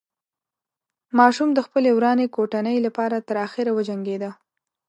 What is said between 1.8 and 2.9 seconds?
ورانې کوټنۍ له